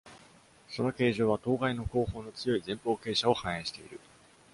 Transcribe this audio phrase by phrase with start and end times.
[0.67, 3.99] その形状は頭蓋の後方の強い前方傾斜を反映している。